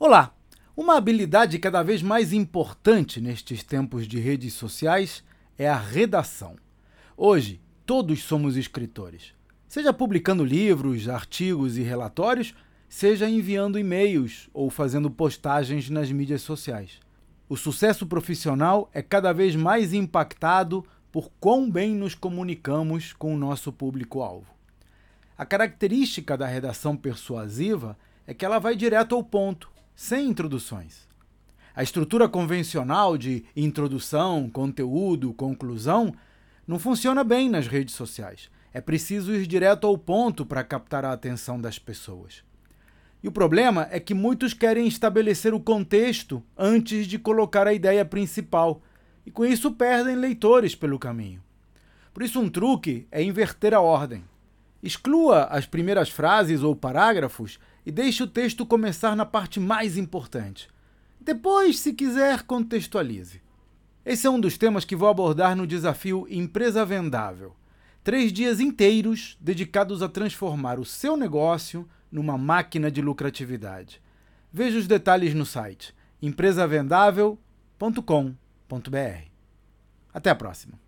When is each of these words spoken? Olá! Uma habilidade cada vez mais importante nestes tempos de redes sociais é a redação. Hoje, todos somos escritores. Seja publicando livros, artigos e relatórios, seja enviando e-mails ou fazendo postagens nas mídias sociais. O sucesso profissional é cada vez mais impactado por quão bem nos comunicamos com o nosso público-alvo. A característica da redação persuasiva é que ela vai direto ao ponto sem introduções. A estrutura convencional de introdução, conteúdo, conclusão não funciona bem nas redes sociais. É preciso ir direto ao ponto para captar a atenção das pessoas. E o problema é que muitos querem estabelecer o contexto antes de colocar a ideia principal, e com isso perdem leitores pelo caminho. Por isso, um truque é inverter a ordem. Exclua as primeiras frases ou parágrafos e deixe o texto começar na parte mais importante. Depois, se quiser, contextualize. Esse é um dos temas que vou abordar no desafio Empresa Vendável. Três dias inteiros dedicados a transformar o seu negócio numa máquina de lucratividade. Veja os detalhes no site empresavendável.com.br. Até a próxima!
Olá! 0.00 0.32
Uma 0.76 0.96
habilidade 0.96 1.58
cada 1.58 1.82
vez 1.82 2.02
mais 2.04 2.32
importante 2.32 3.20
nestes 3.20 3.64
tempos 3.64 4.06
de 4.06 4.20
redes 4.20 4.54
sociais 4.54 5.24
é 5.58 5.68
a 5.68 5.74
redação. 5.76 6.54
Hoje, 7.16 7.60
todos 7.84 8.22
somos 8.22 8.56
escritores. 8.56 9.34
Seja 9.66 9.92
publicando 9.92 10.44
livros, 10.44 11.08
artigos 11.08 11.76
e 11.76 11.82
relatórios, 11.82 12.54
seja 12.88 13.28
enviando 13.28 13.76
e-mails 13.76 14.48
ou 14.54 14.70
fazendo 14.70 15.10
postagens 15.10 15.90
nas 15.90 16.12
mídias 16.12 16.42
sociais. 16.42 17.00
O 17.48 17.56
sucesso 17.56 18.06
profissional 18.06 18.88
é 18.94 19.02
cada 19.02 19.32
vez 19.32 19.56
mais 19.56 19.92
impactado 19.92 20.86
por 21.10 21.28
quão 21.40 21.68
bem 21.68 21.92
nos 21.92 22.14
comunicamos 22.14 23.12
com 23.12 23.34
o 23.34 23.38
nosso 23.38 23.72
público-alvo. 23.72 24.54
A 25.36 25.44
característica 25.44 26.36
da 26.38 26.46
redação 26.46 26.96
persuasiva 26.96 27.98
é 28.28 28.32
que 28.32 28.44
ela 28.44 28.60
vai 28.60 28.76
direto 28.76 29.16
ao 29.16 29.24
ponto 29.24 29.76
sem 29.98 30.28
introduções. 30.28 31.08
A 31.74 31.82
estrutura 31.82 32.28
convencional 32.28 33.18
de 33.18 33.44
introdução, 33.56 34.48
conteúdo, 34.48 35.34
conclusão 35.34 36.14
não 36.64 36.78
funciona 36.78 37.24
bem 37.24 37.48
nas 37.50 37.66
redes 37.66 37.96
sociais. 37.96 38.48
É 38.72 38.80
preciso 38.80 39.34
ir 39.34 39.44
direto 39.44 39.88
ao 39.88 39.98
ponto 39.98 40.46
para 40.46 40.62
captar 40.62 41.04
a 41.04 41.12
atenção 41.12 41.60
das 41.60 41.80
pessoas. 41.80 42.44
E 43.24 43.26
o 43.26 43.32
problema 43.32 43.88
é 43.90 43.98
que 43.98 44.14
muitos 44.14 44.54
querem 44.54 44.86
estabelecer 44.86 45.52
o 45.52 45.58
contexto 45.58 46.44
antes 46.56 47.04
de 47.04 47.18
colocar 47.18 47.66
a 47.66 47.74
ideia 47.74 48.04
principal, 48.04 48.80
e 49.26 49.32
com 49.32 49.44
isso 49.44 49.72
perdem 49.72 50.14
leitores 50.14 50.76
pelo 50.76 50.96
caminho. 50.96 51.42
Por 52.14 52.22
isso, 52.22 52.40
um 52.40 52.48
truque 52.48 53.08
é 53.10 53.20
inverter 53.20 53.74
a 53.74 53.80
ordem. 53.80 54.22
Exclua 54.82 55.44
as 55.50 55.66
primeiras 55.66 56.08
frases 56.08 56.62
ou 56.62 56.74
parágrafos 56.74 57.58
e 57.84 57.90
deixe 57.90 58.22
o 58.22 58.26
texto 58.26 58.64
começar 58.64 59.16
na 59.16 59.26
parte 59.26 59.58
mais 59.58 59.96
importante. 59.96 60.68
Depois, 61.20 61.80
se 61.80 61.92
quiser, 61.92 62.42
contextualize. 62.42 63.40
Esse 64.04 64.26
é 64.26 64.30
um 64.30 64.40
dos 64.40 64.56
temas 64.56 64.84
que 64.84 64.94
vou 64.96 65.08
abordar 65.08 65.56
no 65.56 65.66
desafio 65.66 66.26
Empresa 66.30 66.84
Vendável. 66.86 67.54
Três 68.04 68.32
dias 68.32 68.60
inteiros 68.60 69.36
dedicados 69.40 70.00
a 70.00 70.08
transformar 70.08 70.78
o 70.78 70.84
seu 70.84 71.16
negócio 71.16 71.86
numa 72.10 72.38
máquina 72.38 72.90
de 72.90 73.02
lucratividade. 73.02 74.00
Veja 74.52 74.78
os 74.78 74.86
detalhes 74.86 75.34
no 75.34 75.44
site 75.44 75.94
empresavendável.com.br. 76.22 77.40
Até 80.14 80.30
a 80.30 80.34
próxima! 80.34 80.87